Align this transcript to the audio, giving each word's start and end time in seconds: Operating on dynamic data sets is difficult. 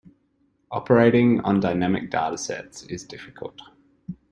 Operating 0.71 1.41
on 1.41 1.59
dynamic 1.59 2.09
data 2.09 2.35
sets 2.35 2.81
is 2.85 3.03
difficult. 3.03 3.61